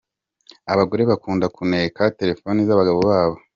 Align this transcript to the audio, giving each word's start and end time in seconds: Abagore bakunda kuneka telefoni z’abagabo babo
Abagore 0.71 1.01
bakunda 1.11 1.45
kuneka 1.55 2.01
telefoni 2.19 2.59
z’abagabo 2.67 2.99
babo 3.09 3.37